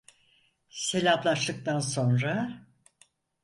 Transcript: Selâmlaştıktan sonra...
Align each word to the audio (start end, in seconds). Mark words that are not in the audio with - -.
Selâmlaştıktan 0.71 1.79
sonra... 1.79 2.61